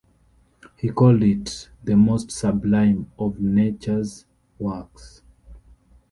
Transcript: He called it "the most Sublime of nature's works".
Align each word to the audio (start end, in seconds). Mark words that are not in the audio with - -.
He 0.77 0.89
called 0.89 1.21
it 1.21 1.69
"the 1.83 1.95
most 1.95 2.31
Sublime 2.31 3.11
of 3.19 3.39
nature's 3.39 4.25
works". 4.57 5.21